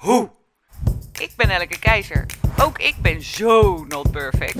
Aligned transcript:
hoe. 0.00 0.30
Ik 1.12 1.32
ben 1.36 1.50
Elke 1.50 1.78
Keizer. 1.78 2.26
Ook 2.60 2.78
ik 2.78 2.94
ben 3.02 3.22
zo 3.22 3.84
not 3.84 4.10
perfect. 4.10 4.58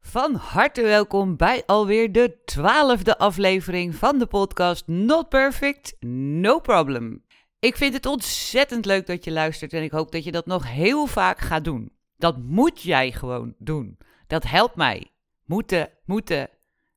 Van 0.00 0.34
harte 0.34 0.82
welkom 0.82 1.36
bij 1.36 1.62
alweer 1.66 2.12
de 2.12 2.42
twaalfde 2.44 3.18
aflevering 3.18 3.94
van 3.94 4.18
de 4.18 4.26
podcast 4.26 4.86
Not 4.86 5.28
Perfect, 5.28 5.96
No 6.06 6.58
Problem. 6.58 7.24
Ik 7.58 7.76
vind 7.76 7.94
het 7.94 8.06
ontzettend 8.06 8.84
leuk 8.84 9.06
dat 9.06 9.24
je 9.24 9.30
luistert 9.32 9.72
en 9.72 9.82
ik 9.82 9.90
hoop 9.90 10.12
dat 10.12 10.24
je 10.24 10.32
dat 10.32 10.46
nog 10.46 10.68
heel 10.68 11.06
vaak 11.06 11.38
gaat 11.38 11.64
doen. 11.64 11.92
Dat 12.16 12.38
moet 12.38 12.82
jij 12.82 13.12
gewoon 13.12 13.54
doen. 13.58 13.98
Dat 14.26 14.44
helpt 14.44 14.76
mij. 14.76 15.10
Moeten, 15.44 15.90
moeten. 16.04 16.48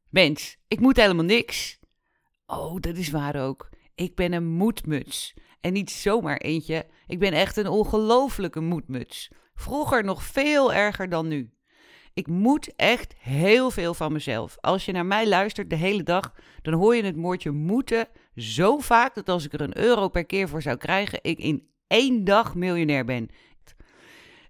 Mens, 0.09 0.57
ik 0.67 0.79
moet 0.79 0.97
helemaal 0.97 1.25
niks. 1.25 1.79
Oh, 2.45 2.79
dat 2.79 2.95
is 2.95 3.09
waar 3.09 3.35
ook. 3.35 3.69
Ik 3.95 4.15
ben 4.15 4.33
een 4.33 4.47
moedmuts. 4.47 5.33
En 5.65 5.73
niet 5.73 5.91
zomaar 5.91 6.37
eentje. 6.37 6.85
Ik 7.07 7.19
ben 7.19 7.33
echt 7.33 7.57
een 7.57 7.67
ongelofelijke 7.67 8.59
moedmuts. 8.59 9.29
Vroeger 9.55 10.03
nog 10.03 10.23
veel 10.23 10.73
erger 10.73 11.09
dan 11.09 11.27
nu. 11.27 11.49
Ik 12.13 12.27
moet 12.27 12.75
echt 12.75 13.13
heel 13.17 13.71
veel 13.71 13.93
van 13.93 14.13
mezelf. 14.13 14.57
Als 14.61 14.85
je 14.85 14.91
naar 14.91 15.05
mij 15.05 15.27
luistert 15.27 15.69
de 15.69 15.75
hele 15.75 16.03
dag, 16.03 16.33
dan 16.61 16.73
hoor 16.73 16.95
je 16.95 17.03
het 17.03 17.15
woordje 17.15 17.51
moeten 17.51 18.07
zo 18.35 18.79
vaak 18.79 19.15
dat 19.15 19.29
als 19.29 19.45
ik 19.45 19.53
er 19.53 19.61
een 19.61 19.77
euro 19.77 20.07
per 20.07 20.25
keer 20.25 20.49
voor 20.49 20.61
zou 20.61 20.77
krijgen, 20.77 21.19
ik 21.21 21.39
in 21.39 21.67
één 21.87 22.23
dag 22.23 22.55
miljonair 22.55 23.05
ben. 23.05 23.29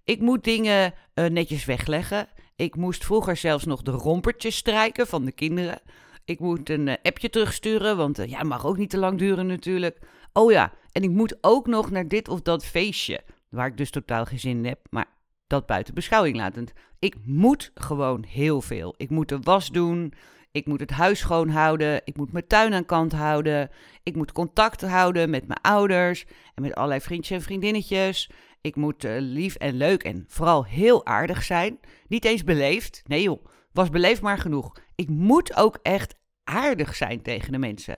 Ik 0.04 0.22
moet 0.22 0.44
dingen 0.44 0.94
uh, 1.14 1.26
netjes 1.26 1.66
wegleggen. 1.66 2.28
Ik 2.56 2.76
moest 2.76 3.06
vroeger 3.06 3.38
zelfs 3.38 3.66
nog 3.66 3.82
de 3.82 3.92
rompertjes 3.92 4.56
strijken 4.56 5.08
van 5.08 5.26
de 5.26 5.32
kinderen. 5.32 5.82
Ik 6.26 6.39
moet 6.39 6.70
een 6.70 6.88
uh, 6.88 6.94
appje 7.04 7.30
terugsturen, 7.30 7.98
want 7.98 8.20
uh, 8.20 8.26
ja, 8.26 8.44
mag 8.44 8.66
ook 8.66 8.78
niet 8.78 8.89
te 8.89 8.98
lang 8.98 9.17
duren 9.17 9.48
natuurlijk. 9.48 10.00
Oh 10.38 10.52
ja, 10.52 10.73
en 10.91 11.03
ik 11.03 11.09
moet 11.09 11.38
ook 11.41 11.67
nog 11.67 11.91
naar 11.91 12.08
dit 12.08 12.28
of 12.28 12.41
dat 12.41 12.66
feestje, 12.66 13.22
waar 13.50 13.67
ik 13.67 13.78
dus 13.78 13.89
totaal 13.89 14.25
geen 14.25 14.39
zin 14.39 14.58
in 14.58 14.66
heb, 14.66 14.80
maar 14.89 15.05
dat 15.47 15.66
buiten 15.66 15.94
beschouwing 15.94 16.36
latend. 16.36 16.73
Ik 17.00 17.16
moet 17.23 17.72
gewoon 17.73 18.23
heel 18.23 18.61
veel. 18.61 18.94
Ik 18.97 19.09
moet 19.09 19.30
de 19.30 19.39
was 19.39 19.69
doen, 19.69 20.14
ik 20.52 20.66
moet 20.66 20.80
het 20.80 20.89
huis 20.89 21.19
schoonhouden, 21.19 22.02
ik 22.03 22.17
moet 22.17 22.31
mijn 22.31 22.47
tuin 22.47 22.73
aan 22.73 22.86
kant 22.86 23.11
houden, 23.11 23.69
ik 24.03 24.16
moet 24.16 24.31
contact 24.31 24.81
houden 24.81 25.30
met 25.30 25.47
mijn 25.47 25.61
ouders 25.61 26.25
en 26.55 26.61
met 26.61 26.75
allerlei 26.75 27.02
vriendjes 27.02 27.38
en 27.38 27.44
vriendinnetjes. 27.44 28.30
Ik 28.61 28.75
moet 28.75 29.05
uh, 29.05 29.16
lief 29.20 29.55
en 29.55 29.73
leuk 29.73 30.03
en 30.03 30.25
vooral 30.27 30.66
heel 30.66 31.05
aardig 31.05 31.44
zijn. 31.44 31.80
Niet 32.08 32.25
eens 32.25 32.44
beleefd. 32.44 33.02
Nee 33.05 33.22
joh, 33.22 33.45
was 33.72 33.89
beleefd 33.89 34.22
maar 34.22 34.38
genoeg. 34.38 34.75
Ik 34.95 35.09
moet 35.09 35.55
ook 35.55 35.80
echt 35.81 36.16
aardig 36.44 36.95
zijn 36.95 37.22
tegen 37.22 37.52
de 37.52 37.58
mensen. 37.58 37.97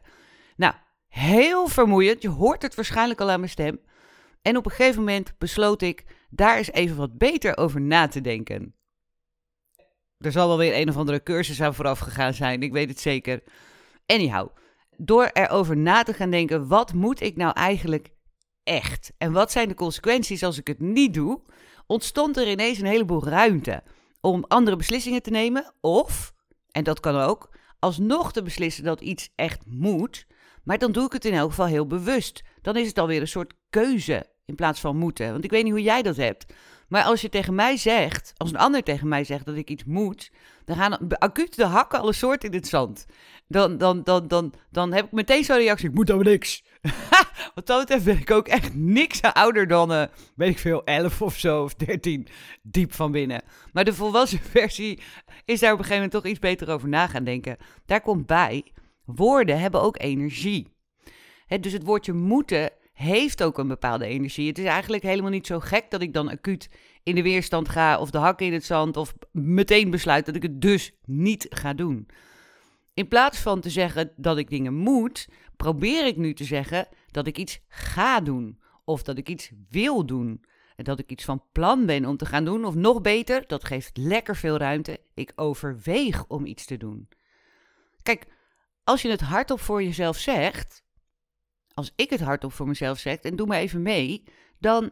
Nou, 0.56 0.74
heel 1.18 1.68
vermoeiend. 1.68 2.22
Je 2.22 2.30
hoort 2.30 2.62
het 2.62 2.76
waarschijnlijk 2.76 3.22
al 3.22 3.30
aan 3.30 3.40
mijn 3.40 3.52
stem. 3.52 3.80
En 4.42 4.58
op 4.58 4.66
een 4.66 4.72
gegeven 4.72 5.00
moment 5.00 5.34
besloot 5.38 5.82
ik 5.82 6.06
daar 6.30 6.58
eens 6.58 6.72
even 6.72 6.98
wat 6.98 7.18
beter 7.18 7.58
over 7.58 7.82
na 7.82 8.08
te 8.08 8.22
denken. 8.22 8.76
Er 10.18 10.32
zal 10.32 10.48
wel 10.48 10.58
weer 10.58 10.78
een 10.78 10.90
of 10.90 10.98
andere 10.98 11.24
cursus 11.24 11.62
aan 11.62 11.76
vooraf 11.76 12.00
gegaan 12.00 12.34
zijn, 12.34 12.64
ik 12.64 12.72
weet 12.72 12.90
het 12.90 13.00
zeker. 13.00 13.44
Anyhow, 14.06 14.50
door 14.98 15.30
erover 15.34 15.78
na 15.78 16.04
te 16.04 16.14
gaan 16.14 16.30
denken, 16.30 16.68
wat 16.68 16.94
moet 16.94 17.22
ik 17.22 17.36
nou 17.36 17.54
eigenlijk 17.54 18.10
echt? 18.64 19.12
En 19.18 19.32
wat 19.32 19.52
zijn 19.52 19.68
de 19.68 19.74
consequenties 19.74 20.44
als 20.44 20.58
ik 20.58 20.68
het 20.68 20.80
niet 20.80 21.14
doe? 21.14 21.42
Ontstond 21.88 22.38
er 22.38 22.50
ineens 22.50 22.80
een 22.80 22.86
heleboel 22.86 23.28
ruimte 23.28 23.84
om 24.22 24.46
andere 24.48 24.76
beslissingen 24.76 25.22
te 25.22 25.30
nemen 25.30 25.74
of, 25.82 26.34
en 26.72 26.84
dat 26.84 27.00
kan 27.00 27.16
ook, 27.16 27.56
alsnog 27.80 28.34
te 28.34 28.44
beslissen 28.44 28.84
dat 28.84 29.02
iets 29.02 29.30
echt 29.36 29.66
moet, 29.66 30.28
maar 30.68 30.78
dan 30.78 30.92
doe 30.92 31.06
ik 31.06 31.14
het 31.14 31.26
in 31.26 31.34
elk 31.34 31.50
geval 31.50 31.66
heel 31.66 31.88
bewust. 31.88 32.44
Dan 32.62 32.76
is 32.76 32.88
het 32.88 32.98
alweer 32.98 33.22
een 33.22 33.28
soort 33.28 33.54
keuze 33.70 34.26
in 34.46 34.56
plaats 34.56 34.80
van 34.80 34.98
moeten. 34.98 35.32
Want 35.32 35.44
ik 35.44 35.50
weet 35.50 35.64
niet 35.64 35.72
hoe 35.72 35.82
jij 35.82 36.02
dat 36.02 36.16
hebt. 36.16 36.46
Maar 36.88 37.04
als 37.04 37.22
je 37.22 37.30
tegen 37.30 37.56
mij 37.56 37.78
zegt, 37.78 38.34
als 38.38 38.50
een 38.50 38.58
ander 38.58 38.84
tegen 38.84 39.08
mij 39.08 39.24
zegt 39.24 39.46
dat 39.46 39.56
ik 39.56 39.70
iets 39.70 39.84
moet, 39.84 40.32
dan 40.66 40.76
gaan 40.76 41.08
acuut 41.18 41.56
de 41.56 41.66
hakken 41.66 42.00
alle 42.00 42.14
soorten 42.14 42.50
in 42.50 42.56
het 42.56 42.68
zand. 42.68 43.06
Dan, 43.48 43.78
dan, 43.78 44.04
dan, 44.04 44.28
dan, 44.28 44.54
dan 44.70 44.94
heb 44.94 45.06
ik 45.06 45.12
meteen 45.12 45.44
zo'n 45.44 45.58
reactie, 45.58 45.90
ik 45.90 45.96
moet 45.96 46.08
dan 46.08 46.24
niks. 46.24 46.64
Wat 47.56 47.66
dat 47.66 47.80
betreft 47.80 48.06
ben 48.06 48.20
ik 48.20 48.32
ook 48.32 48.48
echt 48.48 48.76
niks 48.76 49.22
ouder 49.22 49.68
dan, 49.68 49.92
uh, 49.92 50.04
weet 50.36 50.50
ik 50.50 50.60
veel, 50.60 50.84
11 50.84 51.22
of 51.22 51.38
zo, 51.38 51.64
of 51.64 51.76
13, 51.76 52.28
diep 52.62 52.94
van 52.94 53.12
binnen. 53.12 53.44
Maar 53.74 53.86
de 53.86 53.94
volwassen 53.94 54.40
versie 54.60 55.02
is 55.46 55.60
daar 55.60 55.74
op 55.74 55.80
een 55.80 55.86
gegeven 55.86 56.04
moment 56.04 56.12
toch 56.12 56.32
iets 56.32 56.40
beter 56.40 56.70
over 56.70 56.88
na 56.88 57.08
gaan 57.08 57.24
denken. 57.24 57.58
Daar 57.86 58.02
komt 58.02 58.26
bij, 58.26 58.72
woorden 59.16 59.60
hebben 59.60 59.82
ook 59.82 60.00
energie. 60.00 60.68
dus 61.60 61.74
het 61.74 61.84
woordje 61.84 62.14
moeten 62.14 62.72
heeft 62.94 63.44
ook 63.44 63.58
een 63.58 63.68
bepaalde 63.68 64.06
energie. 64.06 64.48
Het 64.48 64.58
is 64.58 64.66
eigenlijk 64.66 65.04
helemaal 65.04 65.32
niet 65.32 65.48
zo 65.48 65.60
gek 65.60 65.92
dat 65.92 66.02
ik 66.02 66.14
dan 66.14 66.30
acuut 66.30 66.70
in 67.04 67.16
de 67.16 67.22
weerstand 67.22 67.70
ga 67.70 68.00
of 68.00 68.10
de 68.10 68.18
hakken 68.18 68.46
in 68.46 68.54
het 68.54 68.66
zand 68.66 68.98
of 68.98 69.14
meteen 69.32 69.90
besluit 69.90 70.26
dat 70.26 70.36
ik 70.36 70.42
het 70.42 70.62
dus 70.62 70.92
niet 71.06 71.46
ga 71.50 71.74
doen. 71.74 72.08
In 72.94 73.08
plaats 73.08 73.40
van 73.40 73.62
te 73.62 73.70
zeggen 73.70 74.12
dat 74.16 74.38
ik 74.38 74.50
dingen 74.50 74.74
moet, 74.74 75.28
probeer 75.56 76.06
ik 76.06 76.18
nu 76.18 76.34
te 76.34 76.44
zeggen 76.44 76.88
dat 77.12 77.28
ik 77.28 77.38
iets 77.38 77.60
ga 77.68 78.20
doen 78.20 78.60
of 78.84 79.04
dat 79.04 79.18
ik 79.18 79.30
iets 79.30 79.52
wil 79.70 80.06
doen. 80.06 80.44
En 80.76 80.84
dat 80.84 81.00
ik 81.00 81.12
iets 81.12 81.24
van 81.26 81.44
plan 81.52 81.86
ben 81.86 82.06
om 82.06 82.18
te 82.18 82.26
gaan 82.26 82.46
doen, 82.46 82.66
of 82.66 82.76
nog 82.76 83.02
beter, 83.02 83.44
dat 83.48 83.64
geeft 83.64 83.98
lekker 83.98 84.36
veel 84.36 84.58
ruimte. 84.58 85.00
Ik 85.14 85.32
overweeg 85.36 86.26
om 86.28 86.46
iets 86.46 86.66
te 86.66 86.78
doen. 86.78 87.08
Kijk, 88.04 88.26
als 88.88 89.02
je 89.02 89.10
het 89.10 89.22
hardop 89.22 89.60
voor 89.60 89.84
jezelf 89.84 90.18
zegt, 90.18 90.84
als 91.74 91.92
ik 91.96 92.10
het 92.10 92.20
hardop 92.20 92.54
voor 92.54 92.68
mezelf 92.68 93.00
zeg, 93.00 93.18
en 93.18 93.36
doe 93.36 93.48
maar 93.48 93.60
even 93.60 93.82
mee, 93.82 94.24
dan 94.60 94.92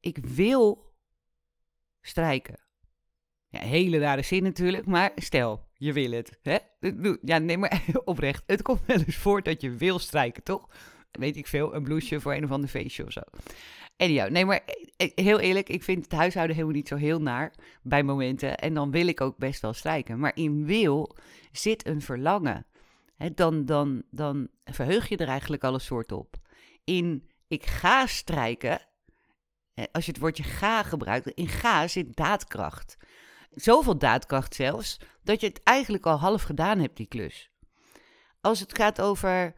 ik 0.00 0.18
wil 0.18 0.94
strijken. 2.00 2.58
Ja, 3.48 3.60
hele 3.60 3.98
rare 3.98 4.22
zin 4.22 4.42
natuurlijk, 4.42 4.86
maar 4.86 5.12
stel, 5.14 5.68
je 5.74 5.92
wil 5.92 6.10
het. 6.10 6.38
Hè? 6.42 6.58
Ja, 7.22 7.38
nee, 7.38 7.58
maar 7.58 7.84
oprecht. 8.04 8.42
Het 8.46 8.62
komt 8.62 8.86
wel 8.86 8.98
eens 8.98 9.16
voor 9.16 9.42
dat 9.42 9.60
je 9.60 9.70
wil 9.70 9.98
strijken, 9.98 10.42
toch? 10.42 10.68
Weet 11.10 11.36
ik 11.36 11.46
veel, 11.46 11.74
een 11.74 11.82
blouseje 11.82 12.20
voor 12.20 12.34
een 12.34 12.44
of 12.44 12.50
ander 12.50 12.68
feestje 12.68 13.04
of 13.04 13.12
zo. 13.12 13.22
Ja, 14.08 14.28
nee, 14.28 14.44
maar 14.44 14.60
eh, 14.96 15.10
heel 15.14 15.40
eerlijk, 15.40 15.68
ik 15.68 15.82
vind 15.82 16.04
het 16.04 16.12
huishouden 16.12 16.56
helemaal 16.56 16.76
niet 16.76 16.88
zo 16.88 16.96
heel 16.96 17.20
naar 17.20 17.52
bij 17.82 18.02
momenten. 18.02 18.56
En 18.56 18.74
dan 18.74 18.90
wil 18.90 19.06
ik 19.06 19.20
ook 19.20 19.36
best 19.36 19.60
wel 19.60 19.72
strijken. 19.72 20.18
Maar 20.18 20.36
in 20.36 20.66
wil 20.66 21.16
zit 21.52 21.86
een 21.86 22.00
verlangen 22.00 22.66
dan, 23.34 23.64
dan, 23.64 24.02
dan 24.10 24.48
verheug 24.64 25.08
je 25.08 25.16
er 25.16 25.28
eigenlijk 25.28 25.64
al 25.64 25.74
een 25.74 25.80
soort 25.80 26.12
op. 26.12 26.36
In 26.84 27.28
ik 27.48 27.66
ga 27.66 28.06
strijken, 28.06 28.80
als 29.92 30.04
je 30.04 30.12
het 30.12 30.20
woordje 30.20 30.42
ga 30.42 30.82
gebruikt, 30.82 31.26
in 31.26 31.48
ga 31.48 31.88
zit 31.88 32.16
daadkracht. 32.16 32.96
Zoveel 33.50 33.98
daadkracht 33.98 34.54
zelfs, 34.54 35.00
dat 35.22 35.40
je 35.40 35.46
het 35.46 35.62
eigenlijk 35.62 36.06
al 36.06 36.18
half 36.18 36.42
gedaan 36.42 36.78
hebt, 36.78 36.96
die 36.96 37.06
klus. 37.06 37.50
Als 38.40 38.60
het 38.60 38.74
gaat 38.74 39.00
over 39.00 39.54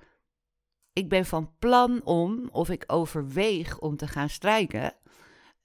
ik 0.93 1.09
ben 1.09 1.27
van 1.27 1.55
plan 1.59 2.01
om, 2.05 2.49
of 2.51 2.69
ik 2.69 2.85
overweeg 2.87 3.79
om 3.79 3.97
te 3.97 4.07
gaan 4.07 4.29
strijken, 4.29 4.95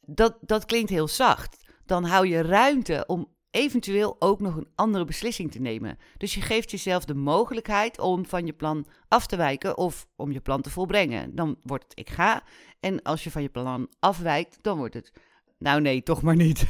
dat, 0.02 0.38
dat 0.42 0.66
klinkt 0.66 0.90
heel 0.90 1.08
zacht. 1.08 1.66
Dan 1.86 2.04
hou 2.04 2.28
je 2.28 2.42
ruimte 2.42 3.04
om 3.08 3.36
eventueel 3.52 4.16
ook 4.20 4.40
nog 4.40 4.56
een 4.56 4.72
andere 4.76 5.06
beslissing 5.06 5.52
te 5.52 5.60
nemen. 5.60 5.98
Dus 6.18 6.34
je 6.34 6.42
geeft 6.42 6.72
jezelf 6.72 7.06
de 7.06 7.14
mogelijkheid 7.14 8.00
om 8.00 8.26
van 8.26 8.46
je 8.46 8.54
plan 8.54 8.88
af 9.08 9.28
te 9.28 9.36
wijken 9.36 9.78
of 9.78 10.08
om 10.16 10.32
je 10.32 10.40
plan 10.40 10.62
te 10.62 10.70
volbrengen. 10.70 11.36
Dan 11.36 11.58
wordt 11.64 11.84
het 11.84 12.00
ik 12.00 12.10
ga. 12.10 12.44
En 12.80 13.02
als 13.02 13.24
je 13.24 13.32
van 13.32 13.42
je 13.42 13.50
plan 13.50 13.90
afwijkt, 14.00 14.58
dan 14.62 14.78
wordt 14.78 14.94
het 14.94 15.14
nou 15.58 15.82
nee, 15.82 16.04
toch 16.04 16.22
maar 16.22 16.36
niet. 16.36 16.66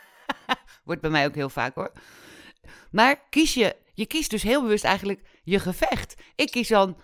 wordt 0.84 1.00
bij 1.00 1.10
mij 1.10 1.26
ook 1.26 1.34
heel 1.34 1.48
vaak 1.48 1.74
hoor. 1.74 1.92
Maar 2.90 3.28
kies 3.28 3.54
je, 3.54 3.76
je 3.94 4.06
kiest 4.06 4.30
dus 4.30 4.42
heel 4.42 4.62
bewust 4.62 4.84
eigenlijk 4.84 5.40
je 5.42 5.58
gevecht. 5.58 6.14
Ik 6.34 6.50
kies 6.50 6.68
dan 6.68 6.96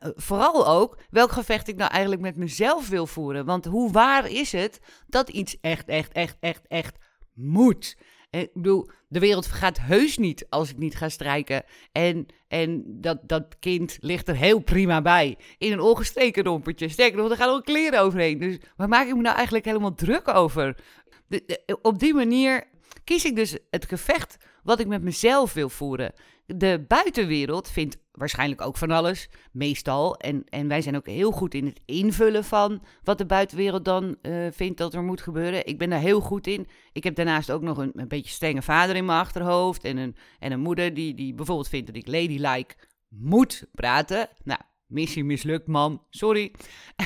vooral 0.00 0.68
ook 0.68 0.98
welk 1.10 1.32
gevecht 1.32 1.68
ik 1.68 1.76
nou 1.76 1.90
eigenlijk 1.90 2.22
met 2.22 2.36
mezelf 2.36 2.88
wil 2.88 3.06
voeren. 3.06 3.44
Want 3.44 3.64
hoe 3.64 3.92
waar 3.92 4.30
is 4.30 4.52
het 4.52 4.80
dat 5.06 5.28
iets 5.28 5.56
echt, 5.60 5.88
echt, 5.88 6.12
echt, 6.12 6.36
echt, 6.40 6.66
echt 6.68 6.96
moet? 7.34 7.96
En, 8.30 8.40
ik 8.40 8.52
bedoel, 8.52 8.90
de 9.08 9.18
wereld 9.18 9.46
gaat 9.46 9.80
heus 9.80 10.18
niet 10.18 10.46
als 10.48 10.70
ik 10.70 10.78
niet 10.78 10.96
ga 10.96 11.08
strijken. 11.08 11.64
En, 11.92 12.26
en 12.48 12.82
dat, 12.86 13.18
dat 13.22 13.58
kind 13.58 13.96
ligt 14.00 14.28
er 14.28 14.36
heel 14.36 14.60
prima 14.60 15.02
bij. 15.02 15.38
In 15.58 15.72
een 15.72 15.80
ongestreken 15.80 16.44
rompertje. 16.44 16.88
Sterker 16.88 17.18
nog, 17.18 17.30
er 17.30 17.36
gaan 17.36 17.48
ook 17.48 17.64
kleren 17.64 18.00
overheen. 18.00 18.38
Dus 18.38 18.58
waar 18.76 18.88
maak 18.88 19.06
ik 19.06 19.14
me 19.14 19.22
nou 19.22 19.34
eigenlijk 19.36 19.64
helemaal 19.64 19.94
druk 19.94 20.28
over? 20.28 20.76
op 21.82 21.98
die 21.98 22.14
manier 22.14 22.64
kies 23.04 23.24
ik 23.24 23.36
dus 23.36 23.58
het 23.70 23.86
gevecht 23.86 24.36
wat 24.62 24.80
ik 24.80 24.86
met 24.86 25.02
mezelf 25.02 25.52
wil 25.52 25.68
voeren. 25.68 26.12
De 26.46 26.84
buitenwereld 26.88 27.68
vindt 27.68 27.96
waarschijnlijk 28.12 28.60
ook 28.60 28.76
van 28.76 28.90
alles, 28.90 29.28
meestal. 29.52 30.16
En, 30.16 30.44
en 30.48 30.68
wij 30.68 30.82
zijn 30.82 30.96
ook 30.96 31.06
heel 31.06 31.30
goed 31.30 31.54
in 31.54 31.66
het 31.66 31.80
invullen 31.84 32.44
van 32.44 32.82
wat 33.02 33.18
de 33.18 33.26
buitenwereld 33.26 33.84
dan 33.84 34.16
uh, 34.22 34.46
vindt 34.50 34.78
dat 34.78 34.94
er 34.94 35.02
moet 35.02 35.20
gebeuren. 35.20 35.66
Ik 35.66 35.78
ben 35.78 35.90
daar 35.90 36.00
heel 36.00 36.20
goed 36.20 36.46
in. 36.46 36.66
Ik 36.92 37.04
heb 37.04 37.14
daarnaast 37.14 37.50
ook 37.50 37.62
nog 37.62 37.78
een, 37.78 37.92
een 37.94 38.08
beetje 38.08 38.30
strenge 38.30 38.62
vader 38.62 38.96
in 38.96 39.04
mijn 39.04 39.18
achterhoofd. 39.18 39.84
En 39.84 39.96
een, 39.96 40.16
en 40.38 40.52
een 40.52 40.60
moeder 40.60 40.94
die, 40.94 41.14
die 41.14 41.34
bijvoorbeeld 41.34 41.68
vindt 41.68 41.86
dat 41.86 41.96
ik 41.96 42.06
ladylike 42.06 42.74
moet 43.08 43.66
praten. 43.72 44.28
Nou, 44.44 44.60
missie 44.86 45.24
mislukt, 45.24 45.66
mam. 45.66 46.06
Sorry. 46.10 46.52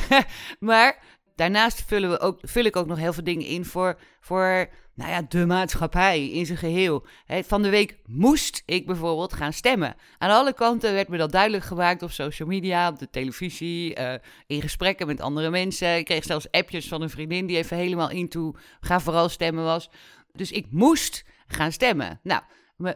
maar 0.58 1.17
daarnaast 1.38 1.84
vullen 1.86 2.10
we 2.10 2.20
ook, 2.20 2.38
vul 2.42 2.64
ik 2.64 2.76
ook 2.76 2.86
nog 2.86 2.98
heel 2.98 3.12
veel 3.12 3.24
dingen 3.24 3.46
in 3.46 3.64
voor, 3.64 3.98
voor 4.20 4.68
nou 4.94 5.10
ja, 5.10 5.22
de 5.22 5.46
maatschappij 5.46 6.28
in 6.30 6.46
zijn 6.46 6.58
geheel. 6.58 7.06
van 7.26 7.62
de 7.62 7.68
week 7.68 7.98
moest 8.06 8.62
ik 8.66 8.86
bijvoorbeeld 8.86 9.32
gaan 9.32 9.52
stemmen. 9.52 9.94
Aan 10.18 10.30
alle 10.30 10.52
kanten 10.52 10.92
werd 10.92 11.08
me 11.08 11.16
dat 11.16 11.32
duidelijk 11.32 11.64
gemaakt 11.64 12.02
op 12.02 12.10
social 12.10 12.48
media, 12.48 12.88
op 12.88 12.98
de 12.98 13.10
televisie, 13.10 13.98
uh, 13.98 14.14
in 14.46 14.60
gesprekken 14.60 15.06
met 15.06 15.20
andere 15.20 15.50
mensen. 15.50 15.96
Ik 15.96 16.04
kreeg 16.04 16.24
zelfs 16.24 16.50
appjes 16.50 16.88
van 16.88 17.02
een 17.02 17.10
vriendin 17.10 17.46
die 17.46 17.56
even 17.56 17.76
helemaal 17.76 18.10
into 18.10 18.54
ga 18.80 19.00
vooral 19.00 19.28
stemmen 19.28 19.64
was. 19.64 19.90
Dus 20.32 20.52
ik 20.52 20.66
moest 20.70 21.24
gaan 21.46 21.72
stemmen. 21.72 22.20
Nou, 22.22 22.42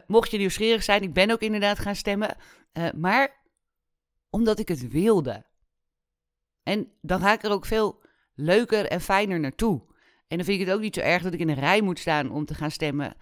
mocht 0.06 0.30
je 0.30 0.38
nieuwsgierig 0.38 0.82
zijn, 0.82 1.02
ik 1.02 1.12
ben 1.12 1.30
ook 1.30 1.40
inderdaad 1.40 1.78
gaan 1.78 1.96
stemmen. 1.96 2.36
Uh, 2.72 2.88
maar 2.94 3.40
omdat 4.30 4.58
ik 4.58 4.68
het 4.68 4.88
wilde. 4.88 5.44
En 6.62 6.92
dan 7.00 7.20
ga 7.20 7.32
ik 7.32 7.42
er 7.42 7.50
ook 7.50 7.66
veel 7.66 8.01
leuker 8.34 8.86
en 8.86 9.00
fijner 9.00 9.40
naartoe. 9.40 9.82
En 10.28 10.36
dan 10.36 10.46
vind 10.46 10.60
ik 10.60 10.66
het 10.66 10.74
ook 10.74 10.82
niet 10.82 10.94
zo 10.94 11.00
erg 11.00 11.22
dat 11.22 11.32
ik 11.32 11.40
in 11.40 11.48
een 11.48 11.54
rij 11.54 11.80
moet 11.80 11.98
staan 11.98 12.30
om 12.30 12.44
te 12.44 12.54
gaan 12.54 12.70
stemmen. 12.70 13.16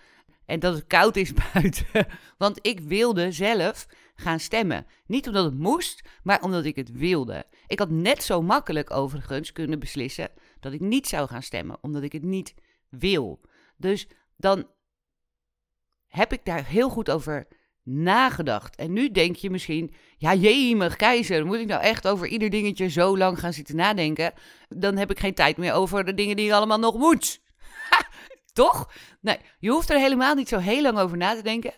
En 0.46 0.60
dat 0.60 0.74
het 0.74 0.86
koud 0.86 1.16
is 1.16 1.32
buiten. 1.52 2.06
Want 2.38 2.58
ik 2.62 2.80
wilde 2.80 3.32
zelf 3.32 3.86
gaan 4.14 4.40
stemmen. 4.40 4.86
Niet 5.06 5.26
omdat 5.26 5.44
het 5.44 5.58
moest, 5.58 6.08
maar 6.22 6.42
omdat 6.42 6.64
ik 6.64 6.76
het 6.76 6.92
wilde. 6.92 7.46
Ik 7.66 7.78
had 7.78 7.90
net 7.90 8.22
zo 8.22 8.42
makkelijk 8.42 8.90
overigens 8.90 9.52
kunnen 9.52 9.78
beslissen 9.78 10.30
dat 10.60 10.72
ik 10.72 10.80
niet 10.80 11.06
zou 11.06 11.28
gaan 11.28 11.42
stemmen, 11.42 11.78
omdat 11.80 12.02
ik 12.02 12.12
het 12.12 12.22
niet 12.22 12.54
wil. 12.88 13.40
Dus 13.76 14.08
dan 14.36 14.66
heb 16.06 16.32
ik 16.32 16.44
daar 16.44 16.64
heel 16.64 16.88
goed 16.88 17.10
over 17.10 17.46
nagedacht. 17.92 18.76
En 18.76 18.92
nu 18.92 19.10
denk 19.10 19.36
je 19.36 19.50
misschien, 19.50 19.94
ja 20.16 20.34
jemig 20.34 20.96
keizer, 20.96 21.46
moet 21.46 21.58
ik 21.58 21.66
nou 21.66 21.82
echt 21.82 22.08
over 22.08 22.26
ieder 22.26 22.50
dingetje 22.50 22.88
zo 22.88 23.18
lang 23.18 23.38
gaan 23.38 23.52
zitten 23.52 23.76
nadenken? 23.76 24.32
Dan 24.68 24.96
heb 24.96 25.10
ik 25.10 25.18
geen 25.18 25.34
tijd 25.34 25.56
meer 25.56 25.72
over 25.72 26.04
de 26.04 26.14
dingen 26.14 26.36
die 26.36 26.46
ik 26.46 26.52
allemaal 26.52 26.78
nog 26.78 26.94
moet. 26.94 27.40
Toch? 28.52 28.92
Nee, 29.20 29.36
je 29.58 29.70
hoeft 29.70 29.90
er 29.90 29.98
helemaal 29.98 30.34
niet 30.34 30.48
zo 30.48 30.58
heel 30.58 30.82
lang 30.82 30.98
over 30.98 31.16
na 31.16 31.34
te 31.34 31.42
denken. 31.42 31.72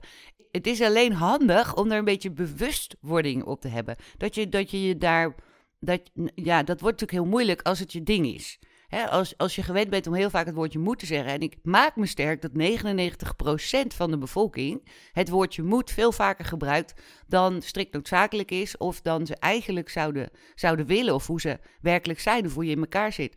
Het 0.50 0.66
is 0.66 0.80
alleen 0.80 1.12
handig 1.12 1.76
om 1.76 1.90
er 1.90 1.98
een 1.98 2.04
beetje 2.04 2.32
bewustwording 2.32 3.44
op 3.44 3.60
te 3.60 3.68
hebben. 3.68 3.96
Dat 4.16 4.34
je, 4.34 4.48
dat 4.48 4.70
je 4.70 4.82
je 4.82 4.96
daar. 4.98 5.34
Dat, 5.80 6.00
ja, 6.34 6.62
dat 6.62 6.80
wordt 6.80 7.00
natuurlijk 7.00 7.12
heel 7.12 7.38
moeilijk 7.38 7.62
als 7.62 7.78
het 7.78 7.92
je 7.92 8.02
ding 8.02 8.26
is 8.26 8.58
als, 9.00 9.36
als 9.36 9.54
je 9.54 9.62
gewend 9.62 9.90
bent 9.90 10.06
om 10.06 10.14
heel 10.14 10.30
vaak 10.30 10.46
het 10.46 10.54
woordje 10.54 10.78
moet 10.78 10.98
te 10.98 11.06
zeggen. 11.06 11.32
En 11.32 11.40
ik 11.40 11.56
maak 11.62 11.96
me 11.96 12.06
sterk 12.06 12.42
dat 12.42 12.50
99% 12.50 13.86
van 13.94 14.10
de 14.10 14.18
bevolking 14.18 14.88
het 15.12 15.28
woordje 15.28 15.62
moet 15.62 15.90
veel 15.90 16.12
vaker 16.12 16.44
gebruikt 16.44 16.94
dan 17.26 17.62
strikt 17.62 17.92
noodzakelijk 17.92 18.50
is. 18.50 18.76
Of 18.76 19.00
dan 19.00 19.26
ze 19.26 19.36
eigenlijk 19.36 19.88
zouden, 19.88 20.30
zouden 20.54 20.86
willen. 20.86 21.14
Of 21.14 21.26
hoe 21.26 21.40
ze 21.40 21.58
werkelijk 21.80 22.20
zijn. 22.20 22.46
Of 22.46 22.54
hoe 22.54 22.64
je 22.64 22.70
in 22.70 22.80
elkaar 22.80 23.12
zit. 23.12 23.36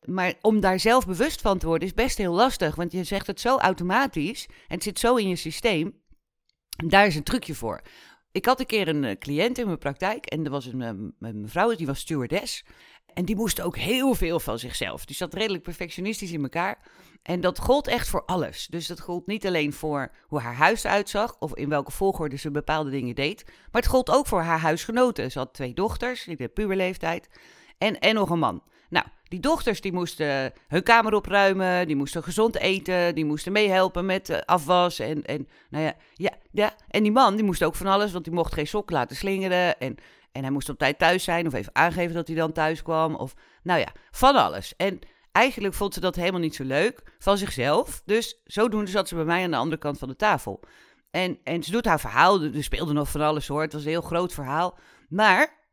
Maar 0.00 0.34
om 0.40 0.60
daar 0.60 0.80
zelf 0.80 1.06
bewust 1.06 1.40
van 1.40 1.58
te 1.58 1.66
worden 1.66 1.88
is 1.88 1.94
best 1.94 2.18
heel 2.18 2.34
lastig. 2.34 2.74
Want 2.74 2.92
je 2.92 3.04
zegt 3.04 3.26
het 3.26 3.40
zo 3.40 3.56
automatisch. 3.56 4.46
En 4.46 4.74
het 4.74 4.82
zit 4.82 4.98
zo 4.98 5.16
in 5.16 5.28
je 5.28 5.36
systeem. 5.36 6.02
Daar 6.86 7.06
is 7.06 7.16
een 7.16 7.22
trucje 7.22 7.54
voor. 7.54 7.82
Ik 8.36 8.46
had 8.46 8.60
een 8.60 8.66
keer 8.66 8.88
een 8.88 9.04
eh, 9.04 9.18
cliënt 9.18 9.58
in 9.58 9.66
mijn 9.66 9.78
praktijk. 9.78 10.26
En 10.26 10.44
er 10.44 10.50
was 10.50 10.66
een, 10.66 10.80
een 10.80 11.14
eh, 11.20 11.32
mevrouw, 11.32 11.74
die 11.74 11.86
was 11.86 11.98
stewardess. 11.98 12.64
En 13.16 13.24
die 13.24 13.36
moest 13.36 13.60
ook 13.60 13.76
heel 13.76 14.14
veel 14.14 14.40
van 14.40 14.58
zichzelf. 14.58 15.04
Die 15.04 15.16
zat 15.16 15.34
redelijk 15.34 15.62
perfectionistisch 15.62 16.32
in 16.32 16.42
elkaar. 16.42 16.78
En 17.22 17.40
dat 17.40 17.58
gold 17.58 17.86
echt 17.86 18.08
voor 18.08 18.24
alles. 18.24 18.66
Dus 18.70 18.86
dat 18.86 19.00
gold 19.00 19.26
niet 19.26 19.46
alleen 19.46 19.72
voor 19.72 20.10
hoe 20.26 20.40
haar 20.40 20.54
huis 20.54 20.84
eruit 20.84 21.08
zag 21.08 21.36
of 21.38 21.54
in 21.54 21.68
welke 21.68 21.92
volgorde 21.92 22.36
ze 22.36 22.50
bepaalde 22.50 22.90
dingen 22.90 23.14
deed. 23.14 23.44
Maar 23.44 23.82
het 23.82 23.90
gold 23.90 24.10
ook 24.10 24.26
voor 24.26 24.40
haar 24.40 24.58
huisgenoten. 24.58 25.30
Ze 25.30 25.38
had 25.38 25.54
twee 25.54 25.74
dochters, 25.74 26.26
in 26.26 26.36
de 26.36 26.48
puberleeftijd. 26.48 27.28
En, 27.78 27.98
en 27.98 28.14
nog 28.14 28.30
een 28.30 28.38
man. 28.38 28.62
Nou, 28.88 29.06
die 29.28 29.40
dochters 29.40 29.80
die 29.80 29.92
moesten 29.92 30.52
hun 30.68 30.82
kamer 30.82 31.14
opruimen, 31.14 31.86
die 31.86 31.96
moesten 31.96 32.22
gezond 32.22 32.56
eten, 32.56 33.14
die 33.14 33.24
moesten 33.24 33.52
meehelpen 33.52 34.06
met 34.06 34.46
afwas. 34.46 34.98
En, 34.98 35.24
en, 35.24 35.48
nou 35.70 35.84
ja, 35.84 35.94
ja, 36.14 36.32
ja, 36.50 36.74
en 36.88 37.02
die 37.02 37.12
man 37.12 37.36
die 37.36 37.44
moest 37.44 37.64
ook 37.64 37.74
van 37.74 37.86
alles, 37.86 38.12
want 38.12 38.24
die 38.24 38.34
mocht 38.34 38.54
geen 38.54 38.66
sok 38.66 38.90
laten 38.90 39.16
slingeren. 39.16 39.80
En 39.80 39.96
en 40.36 40.42
hij 40.42 40.50
moest 40.50 40.68
op 40.68 40.78
tijd 40.78 40.98
thuis 40.98 41.24
zijn 41.24 41.46
of 41.46 41.52
even 41.54 41.74
aangeven 41.74 42.14
dat 42.14 42.26
hij 42.26 42.36
dan 42.36 42.52
thuis 42.52 42.82
kwam. 42.82 43.14
Of 43.14 43.34
nou 43.62 43.80
ja, 43.80 43.92
van 44.10 44.36
alles. 44.36 44.76
En 44.76 44.98
eigenlijk 45.32 45.74
vond 45.74 45.94
ze 45.94 46.00
dat 46.00 46.16
helemaal 46.16 46.40
niet 46.40 46.54
zo 46.54 46.64
leuk 46.64 47.02
van 47.18 47.38
zichzelf. 47.38 48.02
Dus 48.04 48.40
zodoende 48.44 48.90
zat 48.90 49.08
ze 49.08 49.14
bij 49.14 49.24
mij 49.24 49.44
aan 49.44 49.50
de 49.50 49.56
andere 49.56 49.80
kant 49.80 49.98
van 49.98 50.08
de 50.08 50.16
tafel. 50.16 50.60
En, 51.10 51.38
en 51.44 51.62
ze 51.62 51.70
doet 51.70 51.84
haar 51.84 52.00
verhaal. 52.00 52.42
Er 52.42 52.64
speelde 52.64 52.92
nog 52.92 53.10
van 53.10 53.20
alles 53.20 53.48
hoor. 53.48 53.62
Het 53.62 53.72
was 53.72 53.82
een 53.82 53.88
heel 53.88 54.00
groot 54.00 54.32
verhaal. 54.32 54.78
Maar 55.08 55.64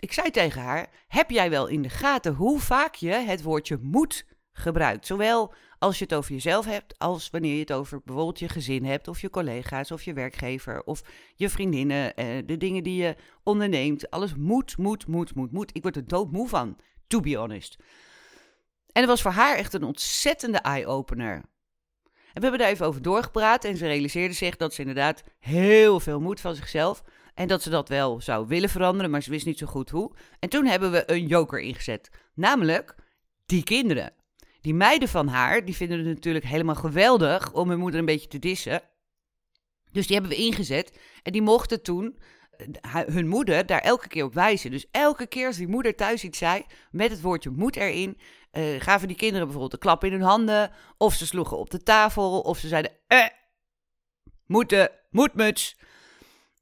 ik 0.00 0.12
zei 0.12 0.30
tegen 0.30 0.62
haar: 0.62 0.90
Heb 1.08 1.30
jij 1.30 1.50
wel 1.50 1.66
in 1.66 1.82
de 1.82 1.88
gaten 1.88 2.34
hoe 2.34 2.60
vaak 2.60 2.94
je 2.94 3.12
het 3.12 3.42
woordje 3.42 3.78
moet 3.80 4.26
gebruikt? 4.52 5.06
Zowel 5.06 5.54
als 5.78 5.98
je 5.98 6.04
het 6.04 6.14
over 6.14 6.32
jezelf 6.32 6.64
hebt, 6.64 6.98
als 6.98 7.30
wanneer 7.30 7.54
je 7.54 7.60
het 7.60 7.72
over 7.72 8.00
bijvoorbeeld 8.04 8.38
je 8.38 8.48
gezin 8.48 8.84
hebt, 8.84 9.08
of 9.08 9.20
je 9.20 9.30
collega's, 9.30 9.90
of 9.90 10.02
je 10.02 10.12
werkgever, 10.12 10.82
of 10.82 11.02
je 11.34 11.48
vriendinnen, 11.48 12.14
eh, 12.14 12.26
de 12.46 12.56
dingen 12.56 12.82
die 12.82 13.02
je 13.02 13.16
onderneemt. 13.42 14.10
Alles 14.10 14.34
moet, 14.34 14.76
moet, 14.76 15.06
moet, 15.06 15.34
moet, 15.34 15.52
moet. 15.52 15.76
Ik 15.76 15.82
word 15.82 15.96
er 15.96 16.06
doodmoe 16.06 16.48
van, 16.48 16.78
to 17.06 17.20
be 17.20 17.36
honest. 17.36 17.76
En 18.92 19.02
het 19.02 19.10
was 19.10 19.22
voor 19.22 19.30
haar 19.30 19.56
echt 19.56 19.74
een 19.74 19.84
ontzettende 19.84 20.58
eye-opener. 20.58 21.34
En 21.34 22.42
we 22.42 22.48
hebben 22.48 22.58
daar 22.58 22.68
even 22.68 22.86
over 22.86 23.02
doorgepraat 23.02 23.64
en 23.64 23.76
ze 23.76 23.86
realiseerde 23.86 24.34
zich 24.34 24.56
dat 24.56 24.74
ze 24.74 24.80
inderdaad 24.80 25.22
heel 25.38 26.00
veel 26.00 26.20
moet 26.20 26.40
van 26.40 26.54
zichzelf. 26.54 27.02
En 27.34 27.48
dat 27.48 27.62
ze 27.62 27.70
dat 27.70 27.88
wel 27.88 28.20
zou 28.20 28.46
willen 28.46 28.68
veranderen, 28.68 29.10
maar 29.10 29.22
ze 29.22 29.30
wist 29.30 29.46
niet 29.46 29.58
zo 29.58 29.66
goed 29.66 29.90
hoe. 29.90 30.16
En 30.38 30.48
toen 30.48 30.66
hebben 30.66 30.90
we 30.90 31.10
een 31.10 31.26
joker 31.26 31.60
ingezet. 31.60 32.10
Namelijk 32.34 32.94
die 33.46 33.62
kinderen. 33.62 34.12
Die 34.66 34.74
meiden 34.74 35.08
van 35.08 35.28
haar, 35.28 35.64
die 35.64 35.76
vinden 35.76 35.98
het 35.98 36.06
natuurlijk 36.06 36.44
helemaal 36.44 36.74
geweldig 36.74 37.52
om 37.52 37.68
hun 37.68 37.78
moeder 37.78 38.00
een 38.00 38.06
beetje 38.06 38.28
te 38.28 38.38
dissen. 38.38 38.82
Dus 39.92 40.06
die 40.06 40.16
hebben 40.16 40.36
we 40.36 40.44
ingezet. 40.44 40.98
En 41.22 41.32
die 41.32 41.42
mochten 41.42 41.82
toen 41.82 42.18
eh, 42.80 42.94
hun 42.94 43.28
moeder 43.28 43.66
daar 43.66 43.80
elke 43.80 44.08
keer 44.08 44.24
op 44.24 44.34
wijzen. 44.34 44.70
Dus 44.70 44.86
elke 44.90 45.26
keer 45.26 45.46
als 45.46 45.56
die 45.56 45.68
moeder 45.68 45.94
thuis 45.94 46.24
iets 46.24 46.38
zei, 46.38 46.64
met 46.90 47.10
het 47.10 47.20
woordje 47.20 47.50
moet 47.50 47.76
erin, 47.76 48.18
uh, 48.52 48.80
gaven 48.80 49.08
die 49.08 49.16
kinderen 49.16 49.42
bijvoorbeeld 49.42 49.72
een 49.72 49.78
klap 49.78 50.04
in 50.04 50.12
hun 50.12 50.22
handen. 50.22 50.70
Of 50.96 51.14
ze 51.14 51.26
sloegen 51.26 51.58
op 51.58 51.70
de 51.70 51.82
tafel. 51.82 52.40
Of 52.40 52.58
ze 52.58 52.68
zeiden, 52.68 52.92
eh, 53.06 53.26
moeten, 54.46 54.90
moedmuts. 55.10 55.76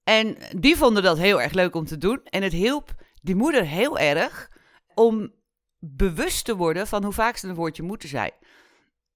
En 0.03 0.37
die 0.57 0.77
vonden 0.77 1.03
dat 1.03 1.19
heel 1.19 1.43
erg 1.43 1.53
leuk 1.53 1.75
om 1.75 1.85
te 1.85 1.99
doen. 1.99 2.21
En 2.25 2.43
het 2.43 2.53
hielp 2.53 2.95
die 3.23 3.35
moeder 3.35 3.67
heel 3.67 3.99
erg 3.99 4.51
om 4.95 5.33
bewust 5.87 6.45
te 6.45 6.57
worden 6.57 6.87
van 6.87 7.05
hoe 7.05 7.13
vaak 7.13 7.37
ze 7.37 7.49
een 7.49 7.55
woordje 7.55 7.83
moeten 7.83 8.09
zijn. 8.09 8.33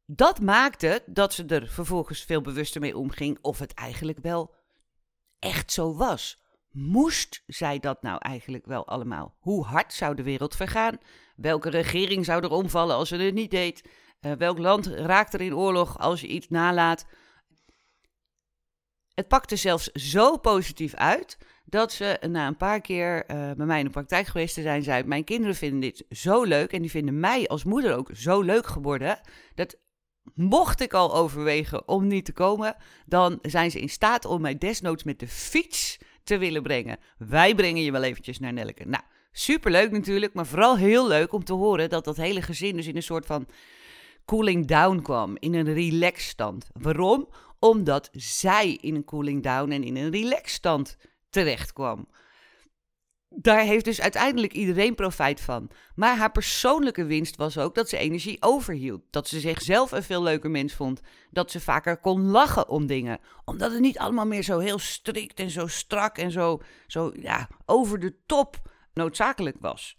Dat 0.06 0.40
maakte 0.40 1.02
dat 1.06 1.32
ze 1.32 1.44
er 1.44 1.68
vervolgens 1.68 2.22
veel 2.22 2.40
bewuster 2.40 2.80
mee 2.80 2.96
omging 2.96 3.38
of 3.40 3.58
het 3.58 3.74
eigenlijk 3.74 4.18
wel 4.18 4.54
echt 5.38 5.72
zo 5.72 5.96
was. 5.96 6.42
Moest 6.70 7.42
zij 7.46 7.78
dat 7.78 8.02
nou 8.02 8.18
eigenlijk 8.18 8.66
wel 8.66 8.86
allemaal? 8.86 9.36
Hoe 9.38 9.64
hard 9.64 9.92
zou 9.92 10.14
de 10.14 10.22
wereld 10.22 10.56
vergaan? 10.56 10.98
Welke 11.36 11.70
regering 11.70 12.24
zou 12.24 12.42
er 12.42 12.50
omvallen 12.50 12.96
als 12.96 13.08
ze 13.08 13.16
het 13.16 13.34
niet 13.34 13.50
deed? 13.50 13.88
Uh, 14.20 14.32
welk 14.32 14.58
land 14.58 14.86
raakt 14.86 15.34
er 15.34 15.40
in 15.40 15.54
oorlog 15.54 15.98
als 15.98 16.20
je 16.20 16.26
iets 16.26 16.48
nalaat? 16.48 17.06
Het 19.18 19.28
pakte 19.28 19.56
zelfs 19.56 19.86
zo 19.86 20.36
positief 20.36 20.94
uit 20.94 21.38
dat 21.64 21.92
ze 21.92 22.18
na 22.30 22.46
een 22.46 22.56
paar 22.56 22.80
keer 22.80 23.16
uh, 23.16 23.52
bij 23.52 23.66
mij 23.66 23.78
in 23.78 23.84
de 23.84 23.90
praktijk 23.90 24.26
geweest 24.26 24.54
te 24.54 24.62
zijn, 24.62 24.82
zei: 24.82 25.04
Mijn 25.04 25.24
kinderen 25.24 25.54
vinden 25.54 25.80
dit 25.80 26.04
zo 26.10 26.42
leuk 26.42 26.72
en 26.72 26.80
die 26.80 26.90
vinden 26.90 27.20
mij 27.20 27.48
als 27.48 27.64
moeder 27.64 27.96
ook 27.96 28.10
zo 28.12 28.40
leuk 28.40 28.66
geworden. 28.66 29.20
Dat 29.54 29.76
mocht 30.34 30.80
ik 30.80 30.92
al 30.92 31.14
overwegen 31.14 31.88
om 31.88 32.06
niet 32.06 32.24
te 32.24 32.32
komen, 32.32 32.76
dan 33.06 33.38
zijn 33.42 33.70
ze 33.70 33.80
in 33.80 33.88
staat 33.88 34.24
om 34.24 34.40
mij 34.40 34.58
desnoods 34.58 35.04
met 35.04 35.18
de 35.18 35.28
fiets 35.28 35.98
te 36.24 36.38
willen 36.38 36.62
brengen. 36.62 36.98
Wij 37.16 37.54
brengen 37.54 37.82
je 37.82 37.92
wel 37.92 38.02
eventjes 38.02 38.38
naar 38.38 38.52
Nelke. 38.52 38.84
Nou, 38.84 39.02
superleuk 39.32 39.90
natuurlijk, 39.90 40.34
maar 40.34 40.46
vooral 40.46 40.76
heel 40.76 41.08
leuk 41.08 41.32
om 41.32 41.44
te 41.44 41.52
horen 41.52 41.88
dat 41.88 42.04
dat 42.04 42.16
hele 42.16 42.42
gezin 42.42 42.76
dus 42.76 42.86
in 42.86 42.96
een 42.96 43.02
soort 43.02 43.26
van 43.26 43.46
cooling 44.24 44.66
down 44.66 45.00
kwam, 45.02 45.36
in 45.38 45.54
een 45.54 45.74
relaxstand. 45.74 46.66
Waarom? 46.72 47.28
Omdat 47.58 48.08
zij 48.12 48.78
in 48.80 48.94
een 48.94 49.04
cooling 49.04 49.42
down 49.42 49.70
en 49.70 49.84
in 49.84 49.96
een 49.96 50.10
relaxstand 50.10 50.96
terecht 51.30 51.72
kwam. 51.72 52.08
Daar 53.30 53.60
heeft 53.60 53.84
dus 53.84 54.00
uiteindelijk 54.00 54.52
iedereen 54.52 54.94
profijt 54.94 55.40
van. 55.40 55.70
Maar 55.94 56.16
haar 56.16 56.32
persoonlijke 56.32 57.04
winst 57.04 57.36
was 57.36 57.58
ook 57.58 57.74
dat 57.74 57.88
ze 57.88 57.96
energie 57.96 58.36
overhield. 58.40 59.02
Dat 59.10 59.28
ze 59.28 59.40
zichzelf 59.40 59.92
een 59.92 60.02
veel 60.02 60.22
leuker 60.22 60.50
mens 60.50 60.74
vond. 60.74 61.00
Dat 61.30 61.50
ze 61.50 61.60
vaker 61.60 61.96
kon 61.96 62.30
lachen 62.30 62.68
om 62.68 62.86
dingen. 62.86 63.18
Omdat 63.44 63.72
het 63.72 63.80
niet 63.80 63.98
allemaal 63.98 64.26
meer 64.26 64.42
zo 64.42 64.58
heel 64.58 64.78
strikt 64.78 65.40
en 65.40 65.50
zo 65.50 65.66
strak 65.66 66.18
en 66.18 66.30
zo, 66.30 66.60
zo 66.86 67.12
ja, 67.20 67.48
over 67.66 67.98
de 67.98 68.14
top 68.26 68.56
noodzakelijk 68.92 69.56
was. 69.60 69.96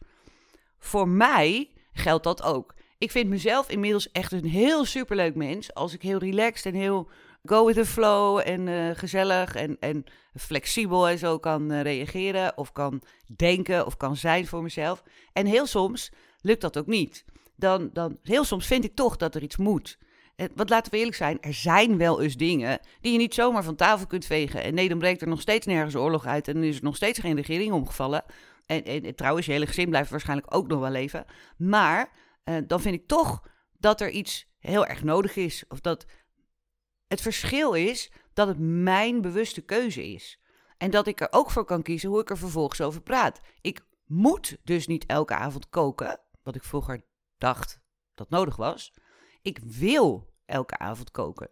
Voor 0.80 1.08
mij 1.08 1.72
geldt 1.94 2.24
dat 2.24 2.44
ook. 2.44 2.76
Ik 2.98 3.12
vind 3.12 3.30
mezelf 3.30 3.70
inmiddels 3.70 4.12
echt 4.12 4.32
een 4.32 4.46
heel 4.46 4.86
superleuk 4.86 5.36
mens. 5.36 5.74
Als 5.74 5.94
ik 5.94 6.02
heel 6.02 6.20
relaxed 6.20 6.74
en 6.74 6.80
heel 6.80 7.10
go 7.44 7.66
with 7.66 7.76
the 7.76 7.86
flow 7.86 8.42
en 8.46 8.68
uh, 8.68 8.90
gezellig 8.94 9.56
en, 9.56 9.78
en 9.80 10.04
flexibel 10.36 11.08
en 11.08 11.18
zo 11.18 11.40
kan 11.40 11.72
uh, 11.72 11.82
reageren 11.82 12.58
of 12.58 12.72
kan 12.72 13.02
denken 13.36 13.86
of 13.86 13.98
kan 13.98 14.16
zijn 14.16 14.48
voor 14.48 14.62
mezelf. 14.62 15.04
En 15.34 15.46
heel 15.46 15.66
soms 15.66 16.12
lukt 16.42 16.62
dat 16.62 16.78
ook 16.78 16.88
niet. 16.88 17.26
Dan, 17.56 17.90
dan, 17.94 18.18
heel 18.24 18.44
soms 18.44 18.68
vind 18.68 18.84
ik 18.84 18.96
toch 18.96 19.18
dat 19.18 19.36
er 19.36 19.44
iets 19.44 19.58
moet. 19.58 19.98
En, 20.36 20.50
want 20.56 20.70
laten 20.70 20.92
we 20.92 20.98
eerlijk 20.98 21.16
zijn, 21.16 21.42
er 21.42 21.54
zijn 21.54 21.98
wel 21.98 22.22
eens 22.22 22.36
dingen 22.36 22.80
die 23.02 23.12
je 23.12 23.18
niet 23.18 23.34
zomaar 23.34 23.64
van 23.64 23.76
tafel 23.76 24.08
kunt 24.08 24.26
vegen. 24.26 24.64
En 24.64 24.74
nee, 24.74 24.90
dan 24.90 25.00
breekt 25.00 25.22
er 25.22 25.28
nog 25.28 25.42
steeds 25.42 25.66
nergens 25.66 25.96
oorlog 25.96 26.26
uit 26.26 26.48
en 26.48 26.64
is 26.64 26.78
er 26.78 26.84
nog 26.84 26.96
steeds 26.96 27.20
geen 27.20 27.36
regering 27.36 27.74
omgevallen. 27.74 28.24
En, 28.66 28.84
en, 28.84 29.16
trouwens, 29.16 29.46
je 29.46 29.52
hele 29.52 29.66
gezin 29.66 29.90
blijft 29.90 30.10
waarschijnlijk 30.10 30.56
ook 30.56 30.68
nog 30.68 30.80
wel 30.80 30.90
leven. 30.90 31.26
Maar 31.58 32.12
uh, 32.46 32.56
dan 32.68 32.82
vind 32.82 32.96
ik 32.96 33.08
toch 33.08 33.48
dat 33.78 34.02
er 34.02 34.10
iets 34.10 34.48
heel 34.60 34.86
erg 34.86 35.04
nodig 35.04 35.36
is. 35.36 35.64
Of 35.68 35.80
dat 35.80 36.06
het 37.10 37.22
verschil 37.22 37.74
is 37.74 38.12
dat 38.34 38.48
het 38.48 38.60
mijn 38.60 39.22
bewuste 39.22 39.62
keuze 39.62 40.12
is. 40.12 40.40
En 40.78 40.92
dat 40.92 41.08
ik 41.08 41.22
er 41.22 41.28
ook 41.32 41.52
voor 41.52 41.66
kan 41.66 41.82
kiezen 41.82 42.10
hoe 42.10 42.20
ik 42.20 42.30
er 42.30 42.38
vervolgens 42.38 42.82
over 42.82 43.02
praat. 43.02 43.42
Ik 43.62 43.86
moet 44.06 44.58
dus 44.64 44.88
niet 44.88 45.06
elke 45.06 45.34
avond 45.34 45.70
koken, 45.70 46.20
wat 46.44 46.56
ik 46.56 46.64
vroeger 46.64 47.06
dacht 47.38 47.80
dat 48.14 48.30
nodig 48.30 48.56
was. 48.56 48.94
Ik 49.42 49.60
wil 49.64 50.34
elke 50.46 50.78
avond 50.78 51.12
koken. 51.12 51.50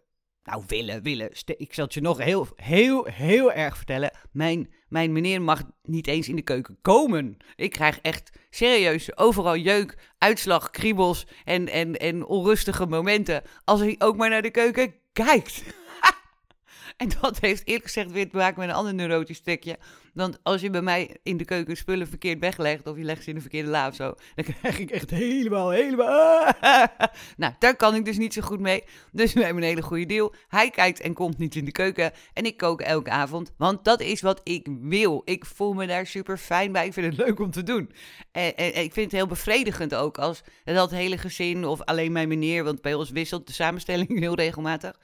Nou, 0.48 0.62
willen, 0.66 1.02
willen. 1.02 1.30
Ik 1.56 1.74
zal 1.74 1.84
het 1.84 1.94
je 1.94 2.00
nog 2.00 2.18
heel, 2.18 2.48
heel, 2.56 3.04
heel 3.04 3.52
erg 3.52 3.76
vertellen. 3.76 4.10
Mijn, 4.32 4.72
mijn 4.88 5.12
meneer 5.12 5.42
mag 5.42 5.62
niet 5.82 6.06
eens 6.06 6.28
in 6.28 6.36
de 6.36 6.42
keuken 6.42 6.78
komen. 6.82 7.36
Ik 7.56 7.70
krijg 7.70 7.98
echt 8.00 8.30
serieus 8.50 9.16
overal 9.16 9.56
jeuk, 9.56 9.98
uitslag, 10.18 10.70
kriebels 10.70 11.26
en, 11.44 11.68
en, 11.68 11.96
en 11.96 12.26
onrustige 12.26 12.86
momenten. 12.86 13.42
Als 13.64 13.80
hij 13.80 13.94
ook 13.98 14.16
maar 14.16 14.30
naar 14.30 14.42
de 14.42 14.50
keuken 14.50 14.94
kijkt. 15.12 15.62
en 17.02 17.10
dat 17.20 17.40
heeft 17.40 17.66
eerlijk 17.66 17.84
gezegd 17.84 18.10
weer 18.10 18.30
te 18.30 18.36
maken 18.36 18.60
met 18.60 18.68
een 18.68 18.74
ander 18.74 18.94
neurotisch 18.94 19.36
stukje. 19.36 19.78
Want 20.14 20.38
als 20.42 20.60
je 20.60 20.70
bij 20.70 20.82
mij 20.82 21.16
in 21.22 21.36
de 21.36 21.44
keuken 21.44 21.76
spullen 21.76 22.08
verkeerd 22.08 22.38
weglegt, 22.38 22.86
of 22.86 22.96
je 22.96 23.04
legt 23.04 23.22
ze 23.22 23.28
in 23.28 23.34
de 23.34 23.40
verkeerde 23.40 23.68
la 23.68 23.88
of 23.88 23.94
zo, 23.94 24.14
dan 24.34 24.44
krijg 24.44 24.78
ik 24.78 24.90
echt 24.90 25.10
helemaal, 25.10 25.70
helemaal. 25.70 26.52
nou, 27.36 27.54
daar 27.58 27.76
kan 27.76 27.94
ik 27.94 28.04
dus 28.04 28.16
niet 28.16 28.32
zo 28.32 28.42
goed 28.42 28.60
mee. 28.60 28.84
Dus 29.12 29.32
we 29.32 29.44
hebben 29.44 29.62
een 29.62 29.68
hele 29.68 29.82
goede 29.82 30.06
deal. 30.06 30.34
Hij 30.48 30.70
kijkt 30.70 31.00
en 31.00 31.14
komt 31.14 31.38
niet 31.38 31.54
in 31.54 31.64
de 31.64 31.72
keuken. 31.72 32.12
En 32.32 32.44
ik 32.44 32.56
kook 32.56 32.80
elke 32.80 33.10
avond, 33.10 33.52
want 33.56 33.84
dat 33.84 34.00
is 34.00 34.20
wat 34.20 34.40
ik 34.44 34.66
wil. 34.80 35.22
Ik 35.24 35.44
voel 35.44 35.72
me 35.72 35.86
daar 35.86 36.06
super 36.06 36.38
fijn 36.38 36.72
bij. 36.72 36.86
Ik 36.86 36.92
vind 36.92 37.06
het 37.16 37.26
leuk 37.26 37.40
om 37.40 37.50
te 37.50 37.62
doen. 37.62 37.90
En, 38.32 38.56
en, 38.56 38.66
ik 38.66 38.92
vind 38.92 39.10
het 39.10 39.12
heel 39.12 39.26
bevredigend 39.26 39.94
ook 39.94 40.18
als 40.18 40.42
dat 40.64 40.90
hele 40.90 41.18
gezin 41.18 41.64
of 41.64 41.82
alleen 41.82 42.12
mijn 42.12 42.28
meneer, 42.28 42.64
want 42.64 42.80
bij 42.80 42.94
ons 42.94 43.10
wisselt 43.10 43.46
de 43.46 43.52
samenstelling 43.52 44.18
heel 44.20 44.34
regelmatig 44.34 44.98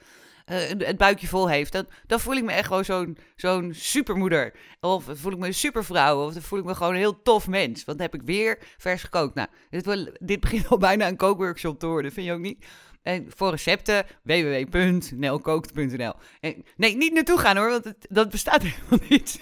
uh, 0.45 0.57
het 0.87 0.97
buikje 0.97 1.27
vol 1.27 1.49
heeft, 1.49 1.71
dan, 1.71 1.87
dan 2.07 2.19
voel 2.19 2.35
ik 2.35 2.43
me 2.43 2.51
echt 2.51 2.67
gewoon 2.67 2.85
zo'n 2.85 3.17
zo'n 3.35 3.73
supermoeder. 3.73 4.53
Of 4.79 5.05
voel 5.07 5.31
ik 5.31 5.37
me 5.37 5.47
een 5.47 5.53
supervrouw. 5.53 6.25
Of 6.25 6.33
dan 6.33 6.41
voel 6.41 6.59
ik 6.59 6.65
me 6.65 6.75
gewoon 6.75 6.93
een 6.93 6.99
heel 6.99 7.21
tof 7.21 7.47
mens. 7.47 7.85
Want 7.85 7.97
dan 7.97 8.07
heb 8.11 8.21
ik 8.21 8.27
weer 8.27 8.59
vers 8.77 9.03
gekookt. 9.03 9.35
Nou, 9.35 9.47
dit, 9.69 10.11
dit 10.19 10.39
begint 10.39 10.67
al 10.67 10.77
bijna 10.77 11.07
een 11.07 11.15
kookworkshop 11.17 11.79
te 11.79 11.87
worden, 11.87 12.11
vind 12.11 12.25
je 12.25 12.33
ook 12.33 12.39
niet? 12.39 12.65
En 13.01 13.25
voor 13.35 13.49
recepten 13.49 14.05
www.nelkookt.nl. 14.23 16.13
Nee, 16.75 16.95
niet 16.95 17.13
naartoe 17.13 17.37
gaan 17.37 17.57
hoor, 17.57 17.69
want 17.69 17.83
het, 17.83 18.05
dat 18.09 18.29
bestaat 18.29 18.61
helemaal 18.67 19.07
niet. 19.09 19.39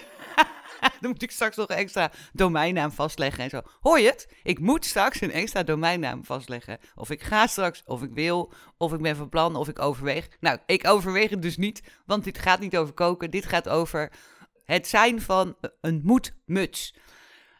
dan 1.02 1.12
moet 1.12 1.22
ik 1.22 1.32
straks 1.32 1.56
nog 1.56 1.68
extra 1.68 2.12
domeinnaam 2.34 2.92
vastleggen 2.92 3.44
en 3.44 3.50
zo. 3.50 3.62
Hoor 3.80 4.00
je 4.00 4.08
het? 4.08 4.28
Ik 4.44 4.60
moet 4.60 4.86
straks 4.86 5.22
een 5.22 5.32
extra 5.32 5.63
domeinnaam 5.63 6.25
vastleggen. 6.25 6.78
Of 6.96 7.10
ik 7.10 7.24
ga 7.24 7.48
straks, 7.48 7.84
of 7.86 8.02
ik 8.04 8.13
wil, 8.13 8.54
of 8.78 8.94
ik 8.94 9.02
ben 9.02 9.16
van 9.16 9.30
plan, 9.30 9.56
of 9.56 9.68
ik 9.68 9.80
overweeg. 9.80 10.28
Nou, 10.40 10.58
ik 10.66 10.88
overweeg 10.88 11.30
het 11.30 11.42
dus 11.42 11.58
niet, 11.58 11.82
want 12.06 12.24
dit 12.24 12.38
gaat 12.38 12.60
niet 12.60 12.78
over 12.78 12.94
koken. 12.94 13.32
Dit 13.32 13.46
gaat 13.46 13.70
over 13.70 14.12
het 14.63 14.88
zijn 14.88 15.22
van 15.22 15.56
een 15.82 16.02
moedmuts. 16.04 16.96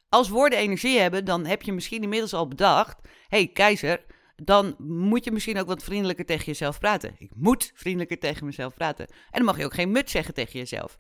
Als 0.10 0.30
woorden 0.30 0.60
energie 0.60 1.00
hebben, 1.00 1.26
dan 1.26 1.46
heb 1.46 1.62
je 1.62 1.74
misschien 1.74 2.04
inmiddels 2.04 2.34
al 2.34 2.48
bedacht... 2.48 2.98
hey, 3.28 3.48
keizer, 3.48 4.06
dan 4.36 4.76
moet 4.78 5.24
je 5.24 5.32
misschien 5.32 5.60
ook 5.60 5.68
wat 5.68 5.84
vriendelijker 5.84 6.26
tegen 6.26 6.46
jezelf 6.46 6.80
praten. 6.80 7.16
Ik 7.18 7.32
moet 7.36 7.72
vriendelijker 7.76 8.20
tegen 8.20 8.46
mezelf 8.46 8.74
praten. 8.74 9.08
En 9.08 9.16
dan 9.32 9.46
mag 9.46 9.58
je 9.58 9.66
ook 9.66 9.74
geen 9.74 9.92
mut 9.92 10.10
zeggen 10.10 10.34
tegen 10.34 10.60
jezelf. 10.60 10.98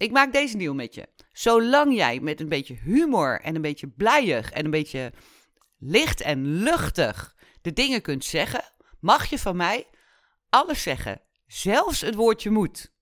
Ik 0.00 0.10
maak 0.10 0.32
deze 0.32 0.56
deal 0.56 0.74
met 0.74 0.94
je. 0.94 1.08
Zolang 1.32 1.94
jij 1.94 2.20
met 2.20 2.40
een 2.40 2.48
beetje 2.48 2.74
humor 2.74 3.40
en 3.40 3.54
een 3.54 3.62
beetje 3.62 3.88
blijig 3.88 4.50
en 4.50 4.64
een 4.64 4.70
beetje 4.70 5.12
licht 5.78 6.20
en 6.20 6.46
luchtig 6.46 7.36
de 7.62 7.72
dingen 7.72 8.02
kunt 8.02 8.24
zeggen, 8.24 8.64
mag 9.00 9.26
je 9.26 9.38
van 9.38 9.56
mij 9.56 9.86
alles 10.48 10.82
zeggen. 10.82 11.20
Zelfs 11.46 12.00
het 12.00 12.14
woordje 12.14 12.50
moet. 12.50 12.92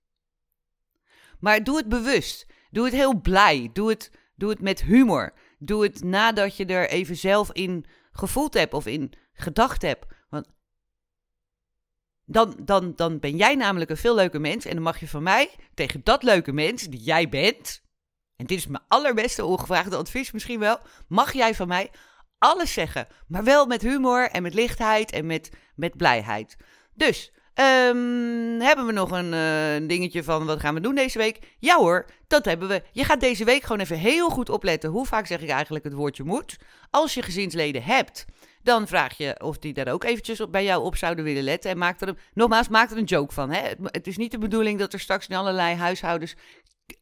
Maar 1.40 1.64
doe 1.64 1.76
het 1.76 1.88
bewust. 1.88 2.46
Doe 2.70 2.84
het 2.84 2.94
heel 2.94 3.20
blij. 3.20 3.70
Doe 3.72 3.88
het, 3.88 4.10
doe 4.34 4.50
het 4.50 4.60
met 4.60 4.82
humor. 4.82 5.32
Doe 5.58 5.82
het 5.82 6.02
nadat 6.02 6.56
je 6.56 6.64
er 6.64 6.88
even 6.88 7.16
zelf 7.16 7.52
in 7.52 7.84
gevoeld 8.12 8.54
hebt 8.54 8.74
of 8.74 8.86
in 8.86 9.12
gedacht 9.32 9.82
hebt. 9.82 10.06
Dan, 12.30 12.54
dan, 12.60 12.92
dan 12.96 13.18
ben 13.18 13.36
jij 13.36 13.54
namelijk 13.54 13.90
een 13.90 13.96
veel 13.96 14.14
leuker 14.14 14.40
mens. 14.40 14.64
En 14.64 14.74
dan 14.74 14.82
mag 14.82 15.00
je 15.00 15.08
van 15.08 15.22
mij 15.22 15.50
tegen 15.74 16.00
dat 16.04 16.22
leuke 16.22 16.52
mens 16.52 16.82
die 16.82 17.00
jij 17.00 17.28
bent. 17.28 17.82
En 18.36 18.46
dit 18.46 18.58
is 18.58 18.66
mijn 18.66 18.84
allerbeste 18.88 19.44
ongevraagde 19.44 19.96
advies 19.96 20.30
misschien 20.32 20.58
wel. 20.58 20.78
Mag 21.08 21.32
jij 21.32 21.54
van 21.54 21.68
mij 21.68 21.90
alles 22.38 22.72
zeggen. 22.72 23.06
Maar 23.26 23.44
wel 23.44 23.66
met 23.66 23.82
humor 23.82 24.30
en 24.30 24.42
met 24.42 24.54
lichtheid 24.54 25.12
en 25.12 25.26
met, 25.26 25.50
met 25.74 25.96
blijheid. 25.96 26.56
Dus, 26.94 27.32
um, 27.54 28.60
hebben 28.60 28.86
we 28.86 28.92
nog 28.92 29.10
een 29.10 29.32
uh, 29.32 29.88
dingetje 29.88 30.24
van 30.24 30.46
wat 30.46 30.60
gaan 30.60 30.74
we 30.74 30.80
doen 30.80 30.94
deze 30.94 31.18
week? 31.18 31.56
Ja 31.58 31.76
hoor, 31.76 32.06
dat 32.26 32.44
hebben 32.44 32.68
we. 32.68 32.82
Je 32.92 33.04
gaat 33.04 33.20
deze 33.20 33.44
week 33.44 33.62
gewoon 33.62 33.80
even 33.80 33.98
heel 33.98 34.30
goed 34.30 34.48
opletten. 34.48 34.90
Hoe 34.90 35.06
vaak 35.06 35.26
zeg 35.26 35.40
ik 35.40 35.48
eigenlijk 35.48 35.84
het 35.84 35.94
woordje 35.94 36.24
moet? 36.24 36.56
Als 36.90 37.14
je 37.14 37.22
gezinsleden 37.22 37.82
hebt 37.82 38.24
dan 38.62 38.86
vraag 38.86 39.16
je 39.16 39.40
of 39.40 39.58
die 39.58 39.72
daar 39.72 39.88
ook 39.88 40.04
eventjes 40.04 40.50
bij 40.50 40.64
jou 40.64 40.84
op 40.84 40.96
zouden 40.96 41.24
willen 41.24 41.42
letten. 41.42 41.70
En 41.70 41.78
maak 41.78 42.00
er, 42.00 42.08
een, 42.08 42.18
nogmaals, 42.34 42.68
maak 42.68 42.90
er 42.90 42.96
een 42.96 43.04
joke 43.04 43.34
van. 43.34 43.50
Hè? 43.50 43.70
Het 43.82 44.06
is 44.06 44.16
niet 44.16 44.30
de 44.30 44.38
bedoeling 44.38 44.78
dat 44.78 44.92
er 44.92 45.00
straks 45.00 45.28
in 45.28 45.36
allerlei 45.36 45.74
huishoudens 45.74 46.36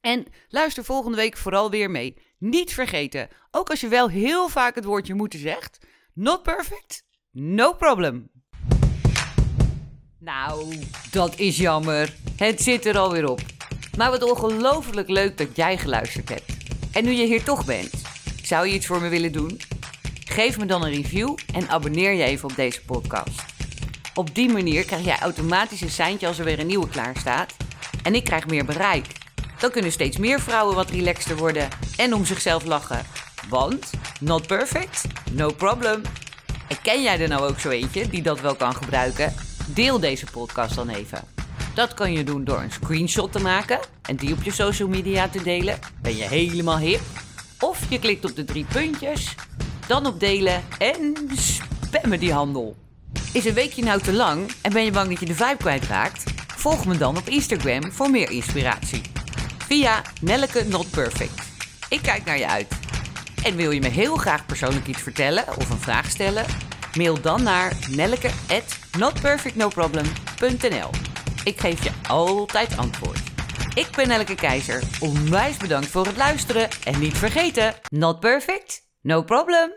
En 0.01 0.25
luister 0.47 0.83
volgende 0.83 1.17
week 1.17 1.37
vooral 1.37 1.69
weer 1.69 1.91
mee. 1.91 2.17
Niet 2.45 2.73
vergeten, 2.73 3.29
ook 3.51 3.69
als 3.69 3.79
je 3.79 3.87
wel 3.87 4.09
heel 4.09 4.49
vaak 4.49 4.75
het 4.75 4.83
woordje 4.83 5.13
moeten 5.13 5.39
zegt, 5.39 5.79
not 6.13 6.43
perfect, 6.43 7.05
no 7.31 7.73
problem. 7.73 8.29
Nou, 10.19 10.79
dat 11.11 11.39
is 11.39 11.57
jammer. 11.57 12.13
Het 12.35 12.61
zit 12.61 12.85
er 12.85 12.97
alweer 12.97 13.29
op. 13.29 13.41
Maar 13.97 14.09
wat 14.09 14.23
ongelooflijk 14.23 15.09
leuk 15.09 15.37
dat 15.37 15.55
jij 15.55 15.77
geluisterd 15.77 16.29
hebt. 16.29 16.57
En 16.91 17.03
nu 17.03 17.11
je 17.11 17.25
hier 17.25 17.43
toch 17.43 17.65
bent, 17.65 18.01
zou 18.43 18.67
je 18.67 18.73
iets 18.73 18.85
voor 18.85 19.01
me 19.01 19.09
willen 19.09 19.31
doen? 19.31 19.59
Geef 20.25 20.57
me 20.57 20.65
dan 20.65 20.83
een 20.83 20.93
review 20.93 21.37
en 21.53 21.69
abonneer 21.69 22.11
je 22.11 22.23
even 22.23 22.49
op 22.49 22.55
deze 22.55 22.85
podcast. 22.85 23.43
Op 24.13 24.35
die 24.35 24.51
manier 24.51 24.85
krijg 24.85 25.05
jij 25.05 25.19
automatisch 25.19 25.81
een 25.81 25.89
seintje 25.89 26.27
als 26.27 26.39
er 26.39 26.45
weer 26.45 26.59
een 26.59 26.67
nieuwe 26.67 26.89
klaar 26.89 27.17
staat. 27.17 27.55
En 28.03 28.15
ik 28.15 28.23
krijg 28.23 28.47
meer 28.47 28.65
bereik. 28.65 29.05
Dan 29.63 29.71
kunnen 29.71 29.91
steeds 29.91 30.17
meer 30.17 30.39
vrouwen 30.39 30.75
wat 30.75 30.89
relaxter 30.89 31.35
worden 31.35 31.67
en 31.97 32.13
om 32.13 32.25
zichzelf 32.25 32.65
lachen. 32.65 33.05
Want, 33.49 33.89
not 34.19 34.47
perfect, 34.47 35.05
no 35.31 35.51
problem. 35.51 36.01
En 36.67 36.81
ken 36.81 37.03
jij 37.03 37.19
er 37.19 37.27
nou 37.27 37.49
ook 37.49 37.59
zo 37.59 37.69
eentje 37.69 38.09
die 38.09 38.21
dat 38.21 38.41
wel 38.41 38.55
kan 38.55 38.75
gebruiken? 38.75 39.33
Deel 39.65 39.99
deze 39.99 40.25
podcast 40.31 40.75
dan 40.75 40.89
even. 40.89 41.23
Dat 41.73 41.93
kan 41.93 42.13
je 42.13 42.23
doen 42.23 42.43
door 42.43 42.61
een 42.61 42.71
screenshot 42.71 43.31
te 43.31 43.39
maken 43.39 43.79
en 44.01 44.15
die 44.15 44.33
op 44.33 44.43
je 44.43 44.51
social 44.51 44.87
media 44.87 45.27
te 45.27 45.43
delen. 45.43 45.79
Ben 46.01 46.15
je 46.15 46.23
helemaal 46.23 46.77
hip? 46.77 47.01
Of 47.59 47.79
je 47.89 47.99
klikt 47.99 48.25
op 48.25 48.35
de 48.35 48.45
drie 48.45 48.65
puntjes, 48.65 49.35
dan 49.87 50.05
op 50.05 50.19
delen 50.19 50.63
en 50.77 51.15
spammen 51.35 52.19
die 52.19 52.33
handel. 52.33 52.75
Is 53.33 53.45
een 53.45 53.53
weekje 53.53 53.83
nou 53.83 54.01
te 54.01 54.13
lang 54.13 54.51
en 54.61 54.73
ben 54.73 54.85
je 54.85 54.91
bang 54.91 55.09
dat 55.09 55.19
je 55.19 55.25
de 55.25 55.35
vibe 55.35 55.57
kwijtraakt? 55.57 56.23
Volg 56.55 56.85
me 56.85 56.97
dan 56.97 57.17
op 57.17 57.27
Instagram 57.27 57.91
voor 57.91 58.09
meer 58.09 58.31
inspiratie. 58.31 59.12
Via 59.65 60.01
Nelleke 60.21 60.63
Not 60.63 60.89
Perfect. 60.89 61.41
Ik 61.89 62.01
kijk 62.01 62.25
naar 62.25 62.37
je 62.37 62.47
uit. 62.47 62.73
En 63.43 63.55
wil 63.55 63.71
je 63.71 63.81
me 63.81 63.87
heel 63.87 64.15
graag 64.15 64.45
persoonlijk 64.45 64.87
iets 64.87 65.01
vertellen 65.01 65.57
of 65.57 65.69
een 65.69 65.79
vraag 65.79 66.09
stellen? 66.09 66.45
Mail 66.97 67.21
dan 67.21 67.43
naar 67.43 67.73
nelleke@notperfectnoproblem.nl. 67.89 70.89
Ik 71.43 71.59
geef 71.59 71.83
je 71.83 71.91
altijd 72.07 72.77
antwoord. 72.77 73.19
Ik 73.75 73.87
ben 73.95 74.07
Nelleke 74.07 74.35
Keizer. 74.35 74.83
Onwijs 74.99 75.57
bedankt 75.57 75.87
voor 75.87 76.05
het 76.05 76.17
luisteren 76.17 76.69
en 76.83 76.99
niet 76.99 77.17
vergeten: 77.17 77.73
not 77.89 78.19
perfect, 78.19 78.81
no 79.01 79.23
problem. 79.23 79.71